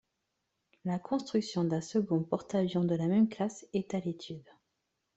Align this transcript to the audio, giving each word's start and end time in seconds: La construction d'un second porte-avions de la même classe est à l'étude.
La 0.83 0.97
construction 0.97 1.63
d'un 1.63 1.79
second 1.79 2.23
porte-avions 2.23 2.83
de 2.83 2.95
la 2.95 3.05
même 3.05 3.29
classe 3.29 3.67
est 3.71 3.93
à 3.93 3.99
l'étude. 3.99 4.49